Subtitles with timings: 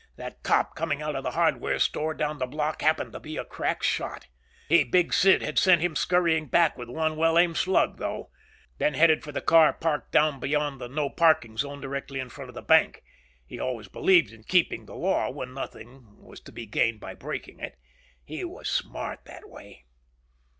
[0.15, 3.45] That cop coming out of the hardware store down the block happened to be a
[3.45, 4.25] crack shot.
[4.67, 8.31] He, Big Sid, had sent him scurrying back with one well aimed slug though.
[8.79, 12.49] Then headed for the car parked down beyond the "No Parking" zone directly in front
[12.49, 13.03] of the bank.
[13.45, 17.59] He always believed in keeping the law when nothing was to be gained in breaking
[17.59, 17.77] it.
[18.25, 19.85] He was smart that way.